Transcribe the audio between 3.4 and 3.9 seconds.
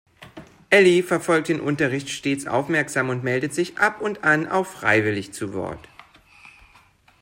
sich